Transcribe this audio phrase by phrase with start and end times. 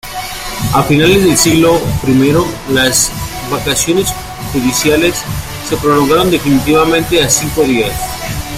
[0.73, 3.11] A finales del siglo I, las
[3.51, 4.11] vacaciones
[4.51, 5.21] judiciales
[5.69, 7.93] se prolongaron definitivamente a cinco días.